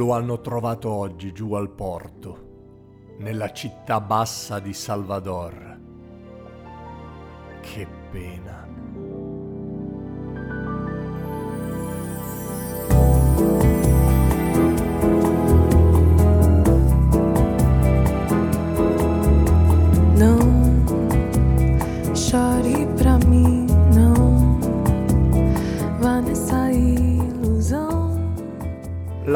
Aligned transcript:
Lo 0.00 0.14
hanno 0.14 0.40
trovato 0.40 0.90
oggi 0.90 1.30
giù 1.30 1.52
al 1.52 1.68
porto, 1.68 3.16
nella 3.18 3.52
città 3.52 4.00
bassa 4.00 4.58
di 4.58 4.72
Salvador. 4.72 5.78
Che 7.60 7.86
pena. 8.10 8.69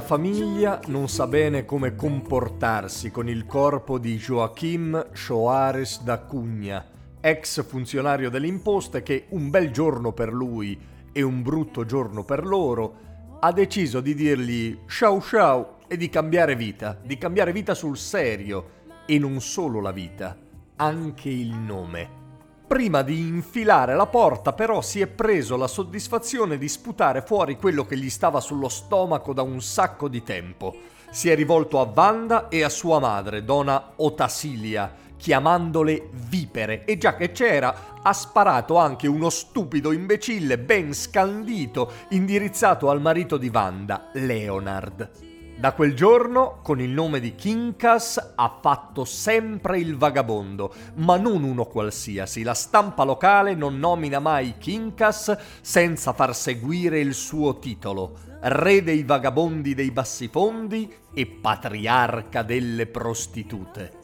La 0.00 0.06
famiglia 0.06 0.80
non 0.86 1.10
sa 1.10 1.26
bene 1.26 1.66
come 1.66 1.94
comportarsi 1.94 3.10
con 3.10 3.28
il 3.28 3.44
corpo 3.44 3.98
di 3.98 4.16
Joaquim 4.16 5.12
Soares 5.12 6.02
da 6.02 6.20
Cunha, 6.20 6.86
ex 7.20 7.62
funzionario 7.66 8.30
delle 8.30 8.46
imposte 8.46 9.02
che 9.02 9.26
un 9.28 9.50
bel 9.50 9.70
giorno 9.70 10.12
per 10.12 10.32
lui 10.32 10.80
e 11.12 11.20
un 11.20 11.42
brutto 11.42 11.84
giorno 11.84 12.24
per 12.24 12.46
loro 12.46 12.94
ha 13.40 13.52
deciso 13.52 14.00
di 14.00 14.14
dirgli 14.14 14.78
ciao 14.86 15.20
ciao 15.20 15.76
e 15.86 15.98
di 15.98 16.08
cambiare 16.08 16.56
vita, 16.56 16.98
di 17.04 17.18
cambiare 17.18 17.52
vita 17.52 17.74
sul 17.74 17.98
serio 17.98 18.70
e 19.04 19.18
non 19.18 19.38
solo 19.42 19.82
la 19.82 19.92
vita, 19.92 20.34
anche 20.76 21.28
il 21.28 21.54
nome. 21.54 22.19
Prima 22.70 23.02
di 23.02 23.26
infilare 23.26 23.96
la 23.96 24.06
porta 24.06 24.52
però 24.52 24.80
si 24.80 25.00
è 25.00 25.08
preso 25.08 25.56
la 25.56 25.66
soddisfazione 25.66 26.56
di 26.56 26.68
sputare 26.68 27.20
fuori 27.20 27.56
quello 27.56 27.84
che 27.84 27.96
gli 27.96 28.08
stava 28.08 28.38
sullo 28.38 28.68
stomaco 28.68 29.32
da 29.32 29.42
un 29.42 29.60
sacco 29.60 30.06
di 30.06 30.22
tempo. 30.22 30.76
Si 31.10 31.28
è 31.28 31.34
rivolto 31.34 31.80
a 31.80 31.90
Wanda 31.92 32.46
e 32.48 32.62
a 32.62 32.68
sua 32.68 33.00
madre, 33.00 33.44
donna 33.44 33.94
Otasilia, 33.96 34.94
chiamandole 35.16 36.10
vipere 36.12 36.84
e 36.84 36.96
già 36.96 37.16
che 37.16 37.32
c'era 37.32 37.98
ha 38.00 38.12
sparato 38.12 38.76
anche 38.76 39.08
uno 39.08 39.30
stupido 39.30 39.90
imbecille 39.90 40.56
ben 40.56 40.94
scandito 40.94 41.90
indirizzato 42.10 42.88
al 42.88 43.00
marito 43.00 43.36
di 43.36 43.50
Wanda, 43.52 44.10
Leonard. 44.12 45.29
Da 45.60 45.74
quel 45.74 45.94
giorno, 45.94 46.60
con 46.62 46.80
il 46.80 46.88
nome 46.88 47.20
di 47.20 47.34
Kinkas, 47.34 48.32
ha 48.34 48.58
fatto 48.62 49.04
sempre 49.04 49.78
il 49.78 49.94
vagabondo, 49.94 50.72
ma 50.94 51.18
non 51.18 51.42
uno 51.42 51.66
qualsiasi. 51.66 52.42
La 52.42 52.54
stampa 52.54 53.04
locale 53.04 53.54
non 53.54 53.78
nomina 53.78 54.20
mai 54.20 54.54
Kinkas 54.56 55.36
senza 55.60 56.14
far 56.14 56.34
seguire 56.34 56.98
il 56.98 57.12
suo 57.12 57.58
titolo. 57.58 58.16
Re 58.40 58.82
dei 58.82 59.02
vagabondi 59.02 59.74
dei 59.74 59.90
bassifondi 59.90 60.90
e 61.12 61.26
patriarca 61.26 62.42
delle 62.42 62.86
prostitute. 62.86 63.98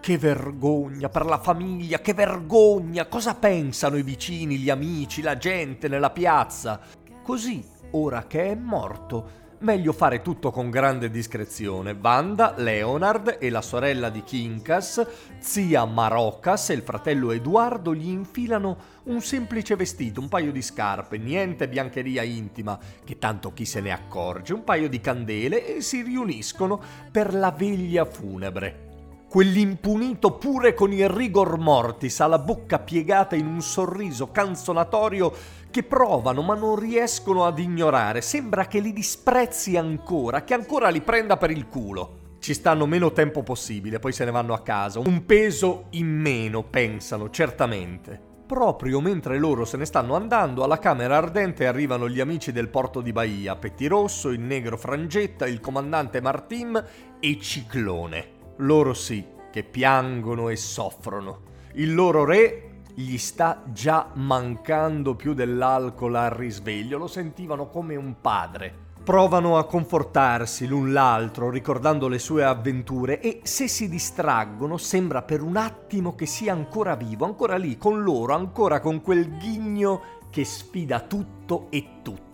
Che 0.00 0.18
vergogna 0.18 1.08
per 1.08 1.24
la 1.24 1.38
famiglia, 1.38 2.00
che 2.00 2.14
vergogna! 2.14 3.06
Cosa 3.06 3.36
pensano 3.36 3.96
i 3.96 4.02
vicini, 4.02 4.58
gli 4.58 4.70
amici, 4.70 5.22
la 5.22 5.36
gente 5.36 5.86
nella 5.86 6.10
piazza? 6.10 6.80
Così, 7.22 7.64
ora 7.92 8.26
che 8.26 8.50
è 8.50 8.56
morto, 8.56 9.44
meglio 9.58 9.92
fare 9.92 10.22
tutto 10.22 10.50
con 10.50 10.70
grande 10.70 11.10
discrezione. 11.10 11.96
Wanda, 12.00 12.54
Leonard 12.56 13.38
e 13.40 13.50
la 13.50 13.62
sorella 13.62 14.10
di 14.10 14.22
Kinkas, 14.22 15.06
zia 15.38 15.84
Marocas 15.84 16.70
e 16.70 16.74
il 16.74 16.82
fratello 16.82 17.30
Edoardo 17.30 17.94
gli 17.94 18.08
infilano 18.08 18.76
un 19.04 19.20
semplice 19.20 19.76
vestito, 19.76 20.20
un 20.20 20.28
paio 20.28 20.52
di 20.52 20.62
scarpe, 20.62 21.18
niente 21.18 21.68
biancheria 21.68 22.22
intima, 22.22 22.78
che 23.04 23.18
tanto 23.18 23.52
chi 23.52 23.64
se 23.64 23.80
ne 23.80 23.92
accorge, 23.92 24.52
un 24.52 24.64
paio 24.64 24.88
di 24.88 25.00
candele 25.00 25.76
e 25.76 25.80
si 25.80 26.02
riuniscono 26.02 26.80
per 27.10 27.34
la 27.34 27.50
veglia 27.50 28.04
funebre. 28.04 28.85
Quell'impunito 29.28 30.34
pure 30.34 30.72
con 30.72 30.92
il 30.92 31.08
rigor 31.08 31.58
mortis 31.58 32.20
ha 32.20 32.26
la 32.28 32.38
bocca 32.38 32.78
piegata 32.78 33.34
in 33.34 33.46
un 33.46 33.60
sorriso 33.60 34.30
canzonatorio 34.30 35.32
che 35.68 35.82
provano 35.82 36.42
ma 36.42 36.54
non 36.54 36.76
riescono 36.76 37.44
ad 37.44 37.58
ignorare. 37.58 38.20
Sembra 38.20 38.66
che 38.66 38.78
li 38.78 38.92
disprezzi 38.92 39.76
ancora, 39.76 40.44
che 40.44 40.54
ancora 40.54 40.88
li 40.90 41.00
prenda 41.00 41.36
per 41.36 41.50
il 41.50 41.66
culo. 41.66 42.36
Ci 42.38 42.54
stanno 42.54 42.86
meno 42.86 43.12
tempo 43.12 43.42
possibile, 43.42 43.98
poi 43.98 44.12
se 44.12 44.24
ne 44.24 44.30
vanno 44.30 44.54
a 44.54 44.60
casa. 44.60 45.00
Un 45.00 45.26
peso 45.26 45.86
in 45.90 46.06
meno, 46.06 46.62
pensano, 46.62 47.28
certamente. 47.28 48.34
Proprio 48.46 49.00
mentre 49.00 49.38
loro 49.38 49.64
se 49.64 49.76
ne 49.76 49.86
stanno 49.86 50.14
andando, 50.14 50.62
alla 50.62 50.78
camera 50.78 51.16
ardente 51.16 51.66
arrivano 51.66 52.08
gli 52.08 52.20
amici 52.20 52.52
del 52.52 52.68
porto 52.68 53.00
di 53.00 53.10
Bahia, 53.10 53.56
Pettirosso, 53.56 54.28
il 54.28 54.40
negro 54.40 54.76
Frangetta, 54.76 55.48
il 55.48 55.58
comandante 55.58 56.20
Martim 56.20 56.82
e 57.18 57.38
Ciclone. 57.40 58.35
Loro 58.56 58.94
sì, 58.94 59.24
che 59.50 59.64
piangono 59.64 60.48
e 60.48 60.56
soffrono. 60.56 61.40
Il 61.74 61.94
loro 61.94 62.24
re 62.24 62.80
gli 62.94 63.18
sta 63.18 63.62
già 63.66 64.08
mancando 64.14 65.14
più 65.14 65.34
dell'alcol 65.34 66.14
al 66.14 66.30
risveglio, 66.30 66.96
lo 66.96 67.06
sentivano 67.06 67.68
come 67.68 67.96
un 67.96 68.16
padre. 68.22 68.84
Provano 69.04 69.58
a 69.58 69.66
confortarsi 69.66 70.66
l'un 70.66 70.92
l'altro 70.92 71.50
ricordando 71.50 72.08
le 72.08 72.18
sue 72.18 72.44
avventure 72.44 73.20
e 73.20 73.40
se 73.44 73.68
si 73.68 73.88
distraggono 73.88 74.78
sembra 74.78 75.22
per 75.22 75.42
un 75.42 75.56
attimo 75.56 76.14
che 76.14 76.26
sia 76.26 76.52
ancora 76.52 76.96
vivo, 76.96 77.26
ancora 77.26 77.56
lì 77.56 77.76
con 77.76 78.02
loro, 78.02 78.34
ancora 78.34 78.80
con 78.80 79.02
quel 79.02 79.36
ghigno 79.36 80.00
che 80.30 80.44
sfida 80.44 81.00
tutto 81.00 81.66
e 81.70 82.00
tutti. 82.02 82.25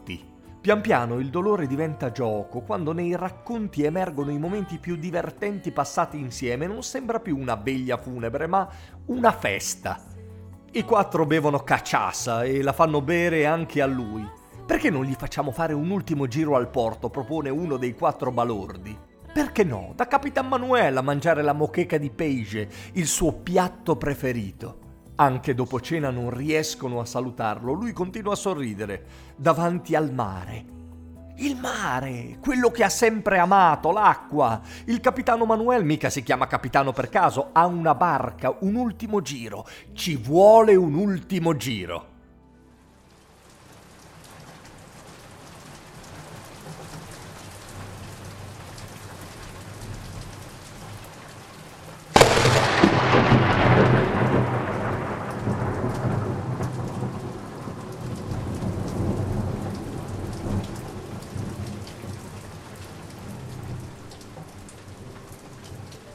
Pian 0.63 0.81
piano 0.81 1.19
il 1.19 1.29
dolore 1.29 1.67
diventa 1.67 2.13
gioco, 2.13 2.61
quando 2.61 2.93
nei 2.93 3.17
racconti 3.17 3.83
emergono 3.83 4.31
i 4.31 4.39
momenti 4.39 4.79
più 4.79 4.95
divertenti 4.95 5.73
passati 5.73 6.21
insieme, 6.21 6.69
non 6.69 6.85
sembra 6.85 7.19
più 7.19 7.37
una 7.37 7.57
veglia 7.57 7.97
funebre, 7.97 8.47
ma 8.47 8.69
una 9.07 9.33
festa. 9.33 10.01
I 10.71 10.85
quattro 10.85 11.27
bevono 11.27 11.65
caciassa 11.65 12.45
e 12.45 12.63
la 12.63 12.73
fanno 12.73 13.03
bere 13.03 13.45
anche 13.45 13.83
a 13.83 13.87
lui. 13.87 14.25
Perché 14.65 14.89
non 14.89 15.03
gli 15.03 15.15
facciamo 15.15 15.51
fare 15.51 15.73
un 15.73 15.91
ultimo 15.91 16.29
giro 16.29 16.55
al 16.55 16.71
porto? 16.71 17.11
propone 17.11 17.51
uno 17.51 17.77
dei 17.77 17.97
quattro 17.97 18.31
balordi. 18.31 18.97
Perché 19.33 19.65
no? 19.65 19.95
Da 19.97 20.07
Capitan 20.07 20.47
Manuel 20.47 20.97
a 20.97 21.03
mangiare 21.03 21.43
la 21.43 21.55
mocheca 21.55 21.99
di 21.99 22.11
Peige, 22.11 22.69
il 22.93 23.09
suo 23.09 23.33
piatto 23.33 23.97
preferito. 23.97 24.82
Anche 25.23 25.55
dopo 25.55 25.79
cena 25.79 26.11
non 26.11 26.31
riescono 26.31 26.99
a 26.99 27.05
salutarlo, 27.05 27.75
lui 27.75 27.93
continua 27.93 28.33
a 28.33 28.37
sorridere 28.37 29.05
davanti 29.37 29.95
al 29.95 30.13
mare. 30.13 30.65
Il 31.37 31.57
mare, 31.61 32.39
quello 32.41 32.73
che 32.73 32.83
ha 32.83 32.89
sempre 32.89 33.39
amato, 33.39 33.93
l'acqua. 33.93 34.61
Il 34.87 34.99
capitano 34.99 35.45
Manuel 35.45 35.85
mica 35.85 36.11
si 36.11 36.25
chiama 36.25 36.49
capitano 36.49 36.91
per 36.91 37.09
caso, 37.09 37.51
ha 37.53 37.67
una 37.67 37.95
barca, 37.95 38.57
un 38.63 38.75
ultimo 38.75 39.23
giro. 39.23 39.65
Ci 39.93 40.17
vuole 40.17 40.75
un 40.75 40.95
ultimo 40.95 41.55
giro. 41.55 42.12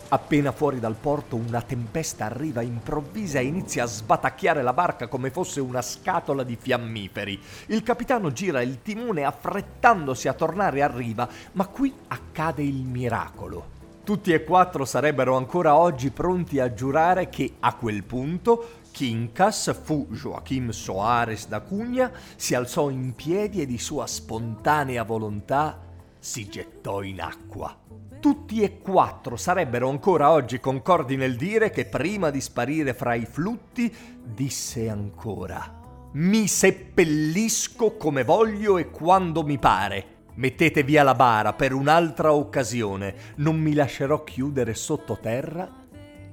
Appena 0.09 0.53
fuori 0.53 0.79
dal 0.79 0.95
porto 0.95 1.35
una 1.35 1.61
tempesta 1.61 2.25
arriva 2.25 2.61
improvvisa 2.61 3.39
e 3.39 3.43
inizia 3.43 3.83
a 3.83 3.87
sbatacchiare 3.87 4.61
la 4.61 4.71
barca 4.71 5.09
come 5.09 5.31
fosse 5.31 5.59
una 5.59 5.81
scatola 5.81 6.43
di 6.43 6.55
fiammiferi. 6.55 7.37
Il 7.67 7.83
capitano 7.83 8.31
gira 8.31 8.61
il 8.61 8.81
timone 8.81 9.25
affrettandosi 9.25 10.29
a 10.29 10.33
tornare 10.33 10.81
a 10.81 10.87
riva, 10.87 11.27
ma 11.53 11.67
qui 11.67 11.93
accade 12.07 12.63
il 12.63 12.85
miracolo. 12.85 13.75
Tutti 14.05 14.31
e 14.31 14.45
quattro 14.45 14.85
sarebbero 14.85 15.35
ancora 15.35 15.75
oggi 15.75 16.09
pronti 16.11 16.61
a 16.61 16.73
giurare 16.73 17.27
che 17.27 17.55
a 17.59 17.73
quel 17.73 18.05
punto 18.05 18.75
Quincas 18.95 19.77
fu 19.83 20.07
Joaquim 20.09 20.69
Soares 20.69 21.49
da 21.49 21.59
Cunha, 21.59 22.09
si 22.37 22.55
alzò 22.55 22.89
in 22.89 23.13
piedi 23.13 23.61
e 23.61 23.65
di 23.65 23.77
sua 23.77 24.07
spontanea 24.07 25.03
volontà 25.03 25.77
si 26.17 26.47
gettò 26.47 27.01
in 27.01 27.19
acqua. 27.19 28.06
Tutti 28.19 28.63
e 28.63 28.79
quattro 28.79 29.35
sarebbero 29.35 29.89
ancora 29.89 30.31
oggi 30.31 30.59
concordi 30.59 31.15
nel 31.15 31.35
dire 31.35 31.69
che 31.69 31.85
prima 31.85 32.31
di 32.31 32.41
sparire 32.41 32.93
fra 32.93 33.13
i 33.13 33.25
flutti 33.25 33.93
disse 34.23 34.89
ancora 34.89 36.09
Mi 36.13 36.47
seppellisco 36.47 37.95
come 37.95 38.23
voglio 38.23 38.77
e 38.77 38.89
quando 38.89 39.43
mi 39.43 39.59
pare. 39.59 40.15
Mettete 40.33 40.83
via 40.83 41.03
la 41.03 41.15
bara 41.15 41.53
per 41.53 41.73
un'altra 41.73 42.33
occasione, 42.33 43.15
non 43.37 43.57
mi 43.59 43.73
lascerò 43.73 44.23
chiudere 44.23 44.73
sottoterra 44.73 45.85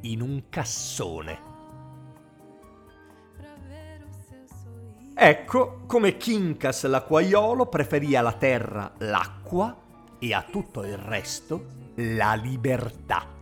in 0.02 0.20
un 0.20 0.44
cassone. 0.48 1.52
Ecco 5.14 5.82
come 5.86 6.16
Quincas 6.16 6.84
l'acquaiolo 6.86 7.66
preferì 7.66 8.16
alla 8.16 8.32
terra 8.32 8.92
l'acqua 8.98 9.83
e 10.24 10.32
a 10.32 10.42
tutto 10.50 10.82
il 10.84 10.96
resto 10.96 11.66
la 11.96 12.32
libertà. 12.34 13.34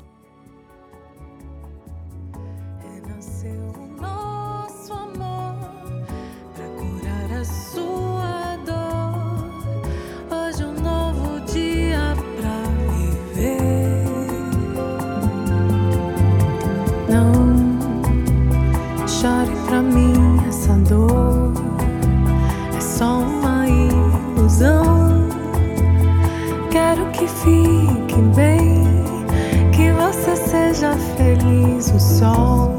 seja 30.72 30.96
feliz 31.16 31.92
o 31.94 32.00
sol. 32.00 32.74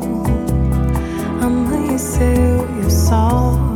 Amanheceu 1.42 2.68
e 2.82 2.86
o 2.86 2.90
sol. 2.90 3.73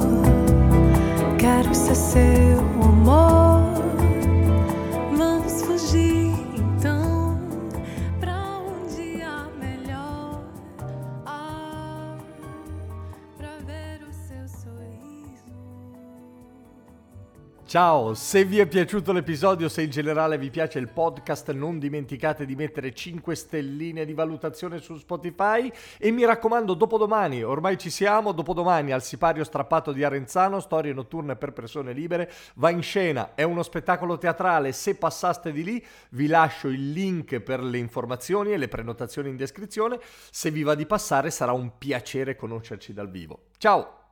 Ciao, 17.67 18.13
se 18.13 18.45
vi 18.45 18.59
è 18.59 18.65
piaciuto 18.65 19.11
l'episodio, 19.11 19.67
se 19.67 19.81
in 19.81 19.89
generale 19.89 20.37
vi 20.37 20.49
piace 20.49 20.79
il 20.79 20.87
podcast, 20.87 21.51
non 21.51 21.79
dimenticate 21.79 22.45
di 22.45 22.55
mettere 22.55 22.93
5 22.93 23.35
stelline 23.35 24.05
di 24.05 24.13
valutazione 24.13 24.79
su 24.79 24.95
Spotify 24.95 25.69
e 25.97 26.11
mi 26.11 26.23
raccomando, 26.23 26.73
dopodomani, 26.75 27.43
ormai 27.43 27.77
ci 27.77 27.89
siamo, 27.89 28.31
dopodomani 28.31 28.93
al 28.93 29.03
sipario 29.03 29.43
strappato 29.43 29.91
di 29.91 30.05
Arenzano, 30.05 30.61
storie 30.61 30.93
notturne 30.93 31.35
per 31.35 31.51
persone 31.51 31.91
libere, 31.91 32.31
va 32.53 32.69
in 32.69 32.81
scena, 32.81 33.35
è 33.35 33.43
uno 33.43 33.63
spettacolo 33.63 34.17
teatrale, 34.17 34.71
se 34.71 34.95
passaste 34.95 35.51
di 35.51 35.65
lì 35.65 35.85
vi 36.11 36.27
lascio 36.27 36.69
il 36.69 36.93
link 36.93 37.41
per 37.41 37.61
le 37.61 37.79
informazioni 37.79 38.53
e 38.53 38.57
le 38.57 38.69
prenotazioni 38.69 39.27
in 39.27 39.35
descrizione, 39.35 39.99
se 40.31 40.51
vi 40.51 40.63
va 40.63 40.73
di 40.73 40.85
passare 40.85 41.29
sarà 41.31 41.51
un 41.51 41.77
piacere 41.77 42.37
conoscerci 42.37 42.93
dal 42.93 43.09
vivo. 43.09 43.47
Ciao! 43.57 44.06